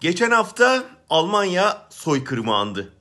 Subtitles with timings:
[0.00, 2.92] Geçen hafta Almanya soykırımı andı.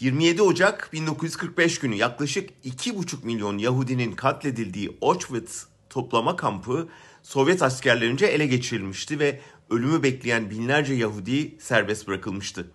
[0.00, 6.88] 27 Ocak 1945 günü yaklaşık 2,5 milyon Yahudinin katledildiği Auschwitz toplama kampı
[7.22, 12.70] Sovyet askerlerince ele geçirilmişti ve ölümü bekleyen binlerce Yahudi serbest bırakılmıştı.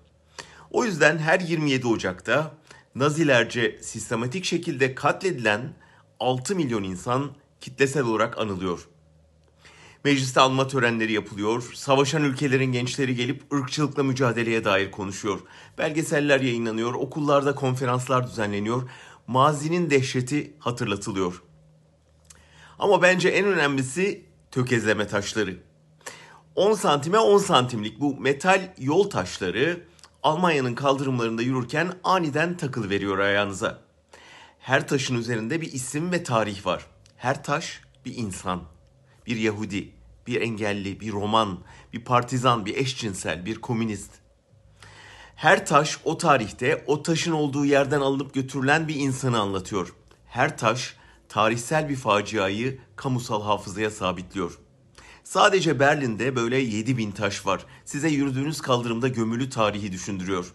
[0.72, 2.56] O yüzden her 27 Ocak'ta
[2.96, 5.74] Nazilerce sistematik şekilde katledilen
[6.20, 7.32] 6 milyon insan
[7.62, 8.88] kitlesel olarak anılıyor.
[10.04, 11.72] Mecliste alma törenleri yapılıyor.
[11.74, 15.40] Savaşan ülkelerin gençleri gelip ırkçılıkla mücadeleye dair konuşuyor.
[15.78, 16.94] Belgeseller yayınlanıyor.
[16.94, 18.90] Okullarda konferanslar düzenleniyor.
[19.28, 21.44] Mazinin dehşeti hatırlatılıyor.
[22.80, 25.58] Ama bence en önemlisi tökezleme taşları.
[26.56, 29.84] 10 santime 10 santimlik bu metal yol taşları
[30.24, 33.80] Almanya'nın kaldırımlarında yürürken aniden takılı veriyor ayağınıza.
[34.60, 36.86] Her taşın üzerinde bir isim ve tarih var.
[37.18, 38.62] Her taş bir insan,
[39.28, 39.92] bir Yahudi,
[40.28, 41.60] bir engelli, bir Roman,
[41.94, 44.12] bir partizan, bir eşcinsel, bir komünist.
[45.36, 49.94] Her taş o tarihte o taşın olduğu yerden alınıp götürülen bir insanı anlatıyor.
[50.26, 50.96] Her taş
[51.30, 54.60] tarihsel bir faciayı kamusal hafızaya sabitliyor.
[55.24, 57.66] Sadece Berlin'de böyle 7000 taş var.
[57.86, 60.54] Size yürüdüğünüz kaldırımda gömülü tarihi düşündürüyor.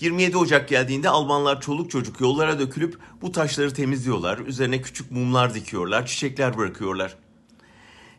[0.00, 4.38] 27 Ocak geldiğinde Almanlar çoluk çocuk yollara dökülüp bu taşları temizliyorlar.
[4.38, 7.16] Üzerine küçük mumlar dikiyorlar, çiçekler bırakıyorlar.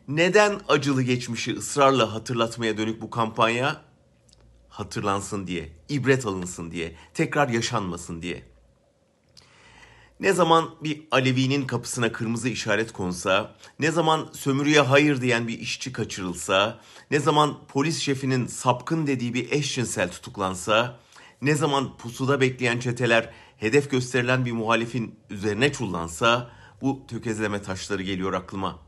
[0.08, 3.82] Neden acılı geçmişi ısrarla hatırlatmaya dönük bu kampanya?
[4.68, 8.42] Hatırlansın diye, ibret alınsın diye, tekrar yaşanmasın diye.
[10.20, 15.92] Ne zaman bir Alevi'nin kapısına kırmızı işaret konsa, ne zaman sömürüye hayır diyen bir işçi
[15.92, 21.00] kaçırılsa, ne zaman polis şefinin sapkın dediği bir eşcinsel tutuklansa,
[21.42, 26.50] ne zaman pusuda bekleyen çeteler hedef gösterilen bir muhalifin üzerine çullansa,
[26.82, 28.87] bu tökezleme taşları geliyor aklıma.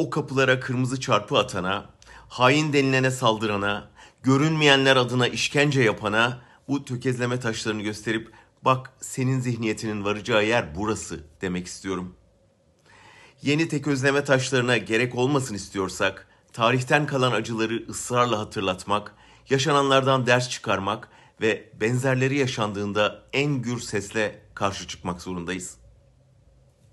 [0.00, 1.86] O kapılara kırmızı çarpı atana,
[2.28, 3.90] hain denilene saldırana,
[4.22, 11.66] görünmeyenler adına işkence yapana bu tökezleme taşlarını gösterip bak senin zihniyetinin varacağı yer burası demek
[11.66, 12.14] istiyorum.
[13.42, 19.14] Yeni tekozleme taşlarına gerek olmasın istiyorsak, tarihten kalan acıları ısrarla hatırlatmak,
[19.50, 21.08] yaşananlardan ders çıkarmak
[21.40, 25.89] ve benzerleri yaşandığında en gür sesle karşı çıkmak zorundayız.''